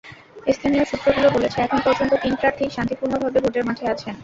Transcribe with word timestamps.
স্থানীয় 0.55 0.83
সূত্রগুলো 0.89 1.27
বলেছে, 1.35 1.57
এখন 1.61 1.79
পর্যন্ত 1.85 2.11
তিন 2.23 2.33
প্রার্থীই 2.39 2.73
শান্তিপূর্ণভাবে 2.75 3.39
ভোটের 3.43 3.67
মাঠে 3.67 3.85
আছেন। 3.93 4.15